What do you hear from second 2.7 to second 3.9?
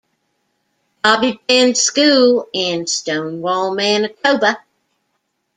Stonewall,